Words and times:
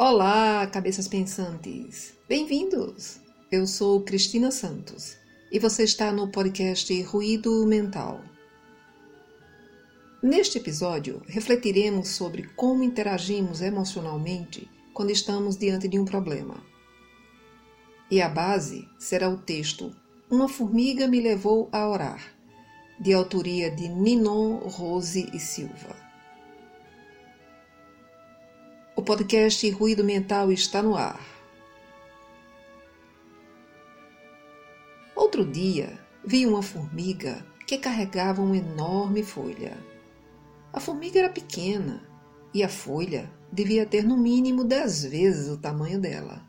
Olá, 0.00 0.64
cabeças 0.68 1.08
pensantes! 1.08 2.14
Bem-vindos! 2.28 3.18
Eu 3.50 3.66
sou 3.66 4.00
Cristina 4.02 4.52
Santos 4.52 5.16
e 5.50 5.58
você 5.58 5.82
está 5.82 6.12
no 6.12 6.30
podcast 6.30 7.02
Ruído 7.02 7.66
Mental. 7.66 8.20
Neste 10.22 10.56
episódio, 10.56 11.20
refletiremos 11.26 12.10
sobre 12.10 12.44
como 12.54 12.84
interagimos 12.84 13.60
emocionalmente 13.60 14.70
quando 14.94 15.10
estamos 15.10 15.56
diante 15.56 15.88
de 15.88 15.98
um 15.98 16.04
problema. 16.04 16.62
E 18.08 18.22
a 18.22 18.28
base 18.28 18.88
será 19.00 19.28
o 19.28 19.36
texto 19.36 19.92
Uma 20.30 20.48
Formiga 20.48 21.08
Me 21.08 21.20
Levou 21.20 21.68
a 21.72 21.88
Orar, 21.88 22.22
de 23.00 23.12
autoria 23.12 23.68
de 23.68 23.88
Ninon 23.88 24.58
Rose 24.58 25.28
e 25.34 25.40
Silva. 25.40 26.07
Podcast 29.08 29.70
Ruído 29.70 30.04
Mental 30.04 30.52
está 30.52 30.82
no 30.82 30.94
ar. 30.94 31.18
Outro 35.16 35.46
dia, 35.46 35.98
vi 36.22 36.44
uma 36.44 36.62
formiga 36.62 37.42
que 37.66 37.78
carregava 37.78 38.42
uma 38.42 38.58
enorme 38.58 39.22
folha. 39.22 39.78
A 40.74 40.78
formiga 40.78 41.20
era 41.20 41.30
pequena 41.30 42.06
e 42.52 42.62
a 42.62 42.68
folha 42.68 43.32
devia 43.50 43.86
ter 43.86 44.04
no 44.04 44.14
mínimo 44.14 44.62
dez 44.62 45.04
vezes 45.04 45.48
o 45.48 45.56
tamanho 45.56 45.98
dela. 45.98 46.42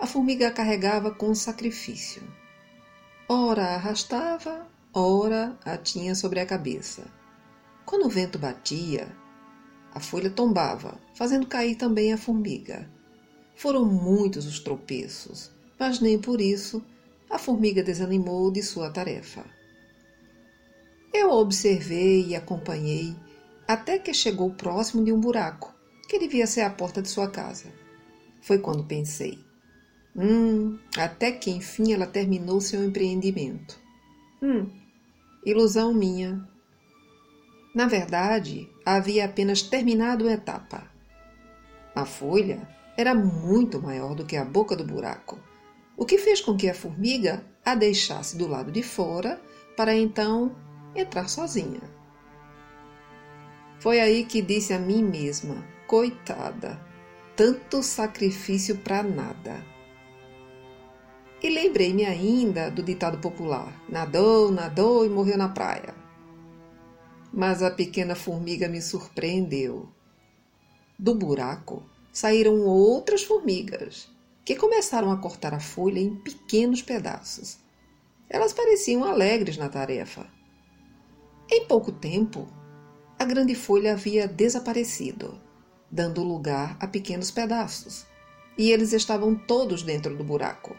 A 0.00 0.06
formiga 0.06 0.48
a 0.48 0.52
carregava 0.52 1.10
com 1.10 1.34
sacrifício. 1.34 2.22
Ora 3.28 3.74
arrastava, 3.74 4.66
ora 4.94 5.58
a 5.62 5.76
tinha 5.76 6.14
sobre 6.14 6.40
a 6.40 6.46
cabeça. 6.46 7.04
Quando 7.84 8.06
o 8.06 8.10
vento 8.10 8.38
batia, 8.38 9.14
a 9.94 10.00
folha 10.00 10.30
tombava, 10.30 11.00
fazendo 11.14 11.46
cair 11.46 11.76
também 11.76 12.12
a 12.12 12.18
formiga. 12.18 12.88
Foram 13.54 13.84
muitos 13.84 14.46
os 14.46 14.60
tropeços, 14.60 15.50
mas 15.78 16.00
nem 16.00 16.18
por 16.18 16.40
isso 16.40 16.84
a 17.30 17.38
formiga 17.38 17.82
desanimou 17.82 18.50
de 18.50 18.62
sua 18.62 18.90
tarefa. 18.90 19.44
Eu 21.12 21.30
a 21.30 21.34
observei 21.36 22.26
e 22.26 22.36
acompanhei 22.36 23.16
até 23.66 23.98
que 23.98 24.12
chegou 24.12 24.50
próximo 24.50 25.04
de 25.04 25.12
um 25.12 25.20
buraco, 25.20 25.74
que 26.08 26.18
devia 26.18 26.46
ser 26.46 26.60
a 26.60 26.70
porta 26.70 27.02
de 27.02 27.08
sua 27.08 27.28
casa. 27.28 27.72
Foi 28.42 28.58
quando 28.58 28.84
pensei: 28.84 29.38
hum, 30.14 30.78
até 30.96 31.32
que 31.32 31.50
enfim 31.50 31.92
ela 31.92 32.06
terminou 32.06 32.60
seu 32.60 32.84
empreendimento. 32.84 33.78
Hum, 34.42 34.70
ilusão 35.44 35.92
minha. 35.92 36.46
Na 37.76 37.86
verdade, 37.86 38.70
havia 38.86 39.26
apenas 39.26 39.60
terminado 39.60 40.24
uma 40.24 40.32
etapa. 40.32 40.90
A 41.94 42.06
folha 42.06 42.66
era 42.96 43.14
muito 43.14 43.82
maior 43.82 44.14
do 44.14 44.24
que 44.24 44.34
a 44.34 44.46
boca 44.46 44.74
do 44.74 44.82
buraco, 44.82 45.38
o 45.94 46.06
que 46.06 46.16
fez 46.16 46.40
com 46.40 46.56
que 46.56 46.70
a 46.70 46.74
formiga 46.74 47.44
a 47.62 47.74
deixasse 47.74 48.38
do 48.38 48.48
lado 48.48 48.72
de 48.72 48.82
fora 48.82 49.38
para 49.76 49.94
então 49.94 50.56
entrar 50.94 51.28
sozinha. 51.28 51.82
Foi 53.78 54.00
aí 54.00 54.24
que 54.24 54.40
disse 54.40 54.72
a 54.72 54.78
mim 54.78 55.02
mesma: 55.02 55.62
coitada, 55.86 56.80
tanto 57.36 57.82
sacrifício 57.82 58.78
para 58.78 59.02
nada. 59.02 59.62
E 61.42 61.50
lembrei-me 61.50 62.06
ainda 62.06 62.70
do 62.70 62.82
ditado 62.82 63.18
popular: 63.18 63.70
nadou, 63.86 64.50
nadou 64.50 65.04
e 65.04 65.10
morreu 65.10 65.36
na 65.36 65.50
praia 65.50 65.95
mas 67.36 67.62
a 67.62 67.70
pequena 67.70 68.14
formiga 68.14 68.66
me 68.66 68.80
surpreendeu. 68.80 69.86
Do 70.98 71.14
buraco 71.14 71.82
saíram 72.10 72.62
outras 72.62 73.24
formigas, 73.24 74.08
que 74.42 74.56
começaram 74.56 75.12
a 75.12 75.18
cortar 75.18 75.52
a 75.52 75.60
folha 75.60 76.00
em 76.00 76.16
pequenos 76.16 76.80
pedaços. 76.80 77.58
Elas 78.30 78.54
pareciam 78.54 79.04
alegres 79.04 79.58
na 79.58 79.68
tarefa. 79.68 80.26
Em 81.50 81.66
pouco 81.66 81.92
tempo, 81.92 82.48
a 83.18 83.24
grande 83.26 83.54
folha 83.54 83.92
havia 83.92 84.26
desaparecido, 84.26 85.38
dando 85.90 86.22
lugar 86.22 86.78
a 86.80 86.86
pequenos 86.86 87.30
pedaços, 87.30 88.06
e 88.56 88.70
eles 88.70 88.94
estavam 88.94 89.34
todos 89.34 89.82
dentro 89.82 90.16
do 90.16 90.24
buraco. 90.24 90.74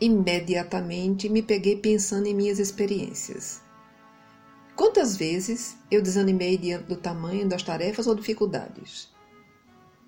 Imediatamente 0.00 1.28
me 1.28 1.42
peguei 1.42 1.76
pensando 1.76 2.26
em 2.26 2.34
minhas 2.34 2.58
experiências. 2.58 3.63
Quantas 4.76 5.16
vezes 5.16 5.76
eu 5.88 6.02
desanimei 6.02 6.58
diante 6.58 6.86
do 6.86 6.96
tamanho 6.96 7.48
das 7.48 7.62
tarefas 7.62 8.08
ou 8.08 8.14
dificuldades? 8.14 9.08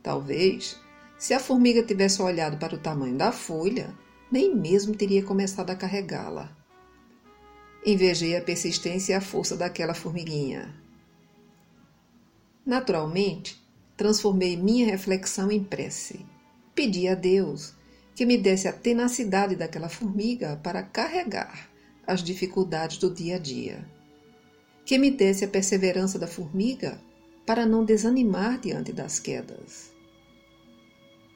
Talvez, 0.03 0.81
se 1.16 1.32
a 1.32 1.38
formiga 1.38 1.84
tivesse 1.84 2.21
olhado 2.21 2.56
para 2.56 2.75
o 2.75 2.78
tamanho 2.78 3.16
da 3.16 3.31
folha, 3.31 3.94
nem 4.31 4.54
mesmo 4.54 4.94
teria 4.94 5.22
começado 5.22 5.71
a 5.71 5.77
carregá-la. 5.77 6.50
Invejei 7.84 8.37
a 8.37 8.43
persistência 8.43 9.12
e 9.12 9.15
a 9.15 9.21
força 9.21 9.56
daquela 9.56 9.94
formiguinha. 9.94 10.75
Naturalmente, 12.65 13.65
transformei 13.97 14.56
minha 14.56 14.87
reflexão 14.87 15.48
em 15.53 15.62
prece. 15.62 16.27
Pedi 16.75 17.06
a 17.06 17.15
Deus 17.15 17.72
que 18.16 18.27
me 18.27 18.37
desse 18.37 18.66
a 18.66 18.72
tenacidade 18.72 19.54
daquela 19.54 19.88
formiga 19.88 20.59
para 20.60 20.83
carregar 20.83 21.71
as 22.04 22.21
dificuldades 22.21 22.98
do 22.98 23.15
dia 23.15 23.37
a 23.37 23.38
dia 23.38 23.96
que 24.87 24.97
me 24.97 25.11
desse 25.11 25.45
a 25.45 25.49
perseverança 25.49 26.17
da 26.17 26.29
formiga 26.29 27.01
para 27.45 27.67
não 27.67 27.85
desanimar 27.85 28.61
diante 28.61 28.93
das 28.93 29.19
quedas. 29.19 29.91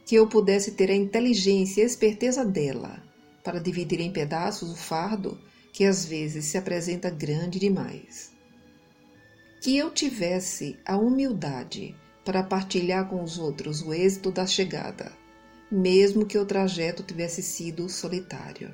Que 0.06 0.14
eu 0.14 0.28
pudesse 0.28 0.72
ter 0.72 0.88
a 0.88 0.94
inteligência 0.94 1.80
e 1.80 1.82
a 1.82 1.86
esperteza 1.86 2.44
dela 2.44 3.02
para 3.42 3.58
dividir 3.58 4.00
em 4.00 4.12
pedaços 4.12 4.70
o 4.70 4.76
fardo 4.76 5.36
que 5.72 5.84
às 5.84 6.04
vezes 6.04 6.44
se 6.44 6.56
apresenta 6.56 7.10
grande 7.10 7.58
demais. 7.58 8.32
Que 9.60 9.76
eu 9.76 9.90
tivesse 9.90 10.78
a 10.86 10.96
humildade 10.96 11.94
para 12.24 12.44
partilhar 12.44 13.08
com 13.08 13.22
os 13.22 13.36
outros 13.36 13.82
o 13.82 13.92
êxito 13.92 14.30
da 14.30 14.46
chegada, 14.46 15.12
mesmo 15.70 16.24
que 16.24 16.38
o 16.38 16.46
trajeto 16.46 17.02
tivesse 17.02 17.42
sido 17.42 17.88
solitário. 17.88 18.72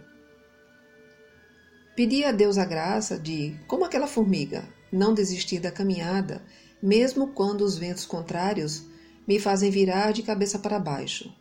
Pedi 1.96 2.24
a 2.24 2.30
Deus 2.30 2.58
a 2.58 2.64
graça 2.66 3.18
de, 3.18 3.58
como 3.66 3.82
aquela 3.82 4.06
formiga, 4.06 4.68
não 4.92 5.14
desistir 5.14 5.60
da 5.60 5.72
caminhada, 5.72 6.42
mesmo 6.82 7.28
quando 7.28 7.62
os 7.62 7.78
ventos 7.78 8.04
contrários 8.04 8.84
me 9.26 9.40
fazem 9.40 9.70
virar 9.70 10.12
de 10.12 10.22
cabeça 10.22 10.58
para 10.58 10.78
baixo, 10.78 11.34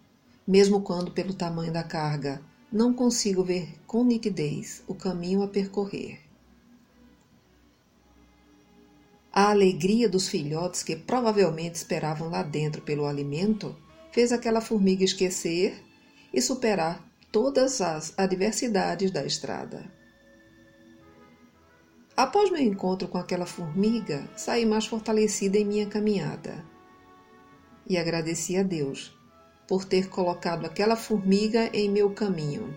mesmo 0.47 0.79
quando, 0.79 1.11
pelo 1.11 1.33
tamanho 1.33 1.73
da 1.73 1.83
carga, 1.83 2.41
não 2.71 2.93
consigo 2.93 3.43
ver 3.43 3.67
com 3.85 4.05
nitidez 4.05 4.81
o 4.87 4.95
caminho 4.95 5.43
a 5.43 5.47
percorrer. 5.49 6.21
A 9.33 9.49
alegria 9.49 10.07
dos 10.07 10.29
filhotes 10.29 10.83
que 10.83 10.95
provavelmente 10.95 11.75
esperavam 11.75 12.29
lá 12.29 12.41
dentro 12.41 12.81
pelo 12.81 13.05
alimento 13.05 13.75
fez 14.09 14.31
aquela 14.31 14.61
formiga 14.61 15.03
esquecer 15.03 15.83
e 16.33 16.41
superar 16.41 17.05
todas 17.29 17.81
as 17.81 18.17
adversidades 18.17 19.11
da 19.11 19.25
estrada. 19.25 19.93
Após 22.15 22.49
meu 22.49 22.61
encontro 22.61 23.09
com 23.09 23.17
aquela 23.17 23.45
formiga, 23.45 24.25
saí 24.37 24.65
mais 24.65 24.85
fortalecida 24.85 25.57
em 25.57 25.65
minha 25.65 25.85
caminhada. 25.85 26.63
E 27.85 27.97
agradeci 27.97 28.55
a 28.55 28.63
Deus 28.63 29.13
por 29.67 29.83
ter 29.83 30.07
colocado 30.07 30.65
aquela 30.65 30.95
formiga 30.95 31.69
em 31.73 31.89
meu 31.89 32.11
caminho. 32.11 32.73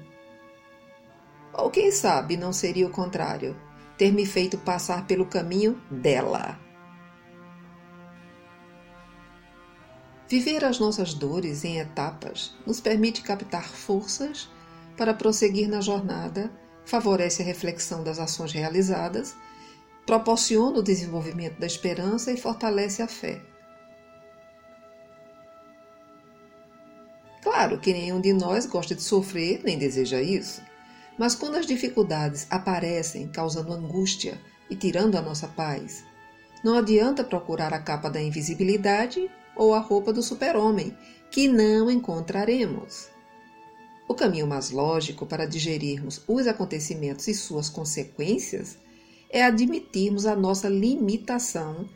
Ou 1.52 1.70
quem 1.70 1.92
sabe 1.92 2.36
não 2.36 2.52
seria 2.52 2.86
o 2.86 2.90
contrário, 2.90 3.56
ter 3.96 4.12
me 4.12 4.26
feito 4.26 4.58
passar 4.58 5.06
pelo 5.06 5.26
caminho 5.26 5.80
dela. 5.90 6.58
Viver 10.28 10.64
as 10.64 10.78
nossas 10.80 11.14
dores 11.14 11.64
em 11.64 11.78
etapas 11.78 12.56
nos 12.66 12.80
permite 12.80 13.22
captar 13.22 13.68
forças 13.68 14.50
para 14.96 15.14
prosseguir 15.14 15.68
na 15.68 15.80
jornada 15.80 16.50
favorece 16.88 17.42
a 17.42 17.44
reflexão 17.44 18.02
das 18.02 18.18
ações 18.18 18.50
realizadas, 18.50 19.36
proporciona 20.06 20.78
o 20.78 20.82
desenvolvimento 20.82 21.60
da 21.60 21.66
esperança 21.66 22.32
e 22.32 22.36
fortalece 22.38 23.02
a 23.02 23.06
fé. 23.06 23.42
Claro 27.42 27.78
que 27.78 27.92
nenhum 27.92 28.20
de 28.20 28.32
nós 28.32 28.64
gosta 28.64 28.94
de 28.94 29.02
sofrer 29.02 29.60
nem 29.62 29.78
deseja 29.78 30.22
isso, 30.22 30.62
mas 31.18 31.34
quando 31.34 31.56
as 31.56 31.66
dificuldades 31.66 32.46
aparecem 32.48 33.28
causando 33.28 33.72
angústia 33.72 34.40
e 34.70 34.74
tirando 34.74 35.16
a 35.16 35.22
nossa 35.22 35.46
paz, 35.46 36.04
não 36.64 36.74
adianta 36.74 37.22
procurar 37.22 37.74
a 37.74 37.78
capa 37.78 38.08
da 38.08 38.20
invisibilidade 38.20 39.30
ou 39.54 39.74
a 39.74 39.78
roupa 39.78 40.12
do 40.12 40.22
super-homem, 40.22 40.96
que 41.30 41.48
não 41.48 41.90
encontraremos. 41.90 43.10
O 44.08 44.14
caminho 44.14 44.46
mais 44.46 44.70
lógico 44.70 45.26
para 45.26 45.44
digerirmos 45.44 46.22
os 46.26 46.46
acontecimentos 46.46 47.28
e 47.28 47.34
suas 47.34 47.68
consequências 47.68 48.78
é 49.28 49.44
admitirmos 49.44 50.24
a 50.24 50.34
nossa 50.34 50.66
limitação 50.66 51.86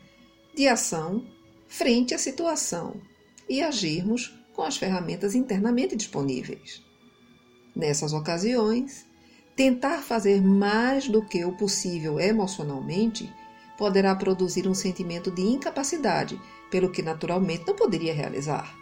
de 0.55 0.67
ação 0.67 1.25
frente 1.67 2.13
à 2.13 2.19
situação 2.19 3.01
e 3.49 3.63
agirmos 3.63 4.31
com 4.53 4.61
as 4.61 4.77
ferramentas 4.77 5.33
internamente 5.33 5.95
disponíveis. 5.95 6.83
Nessas 7.75 8.13
ocasiões, 8.13 9.07
tentar 9.55 10.03
fazer 10.03 10.39
mais 10.39 11.09
do 11.09 11.25
que 11.25 11.43
o 11.43 11.57
possível 11.57 12.19
emocionalmente 12.19 13.27
poderá 13.75 14.15
produzir 14.15 14.67
um 14.67 14.75
sentimento 14.75 15.31
de 15.31 15.41
incapacidade, 15.41 16.39
pelo 16.69 16.91
que 16.91 17.01
naturalmente 17.01 17.65
não 17.65 17.75
poderia 17.75 18.13
realizar. 18.13 18.77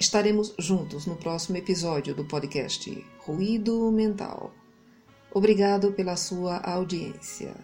Estaremos 0.00 0.52
juntos 0.58 1.06
no 1.06 1.14
próximo 1.14 1.58
episódio 1.58 2.12
do 2.14 2.24
podcast 2.24 3.06
Ruído 3.18 3.92
Mental. 3.92 4.50
Obrigado 5.32 5.92
pela 5.92 6.16
sua 6.16 6.58
audiência. 6.58 7.54